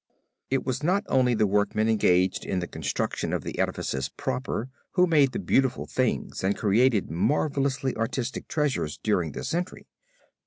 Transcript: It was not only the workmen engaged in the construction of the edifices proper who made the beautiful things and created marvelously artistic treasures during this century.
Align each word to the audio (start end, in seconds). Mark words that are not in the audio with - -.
It 0.49 0.65
was 0.65 0.81
not 0.81 1.03
only 1.09 1.35
the 1.35 1.45
workmen 1.45 1.87
engaged 1.87 2.43
in 2.43 2.57
the 2.57 2.65
construction 2.65 3.31
of 3.33 3.43
the 3.43 3.59
edifices 3.59 4.09
proper 4.09 4.67
who 4.93 5.05
made 5.05 5.31
the 5.31 5.37
beautiful 5.37 5.85
things 5.85 6.43
and 6.43 6.57
created 6.57 7.11
marvelously 7.11 7.95
artistic 7.95 8.47
treasures 8.47 8.97
during 8.97 9.33
this 9.33 9.47
century. 9.49 9.85